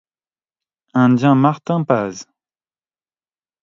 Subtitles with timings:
[1.03, 2.25] Indien Martin Paz…